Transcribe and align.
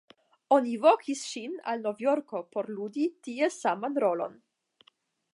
Oni 0.55 0.71
vokis 0.85 1.19
ŝin 1.33 1.51
al 1.73 1.83
Novjorko 1.83 2.41
por 2.55 2.69
ludi 2.77 3.05
tie 3.27 3.51
saman 3.57 3.99
rolon. 4.05 4.35